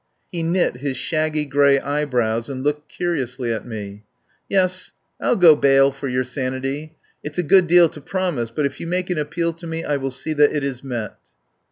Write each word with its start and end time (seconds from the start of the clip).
He 0.31 0.41
knit 0.41 0.77
his 0.77 0.97
shaggy 0.97 1.45
grey 1.45 1.79
eyebrows 1.79 2.49
and 2.49 2.63
looked 2.63 2.89
curiously 2.89 3.53
at 3.53 3.67
me. 3.67 4.03
"Yes, 4.49 4.93
I'll 5.21 5.35
go 5.35 5.55
bail 5.55 5.91
for 5.91 6.07
your 6.07 6.23
sanity. 6.23 6.95
It's 7.23 7.37
a 7.37 7.43
good 7.43 7.67
deal 7.67 7.87
to 7.89 8.01
promise, 8.01 8.49
but 8.49 8.65
if 8.65 8.79
you 8.79 8.87
make 8.87 9.11
an 9.11 9.19
appeal 9.19 9.53
to 9.53 9.67
me 9.67 9.83
I 9.83 9.97
will 9.97 10.09
see 10.09 10.33
that 10.33 10.51
it 10.53 10.63
is 10.63 10.83
met." 10.83 11.19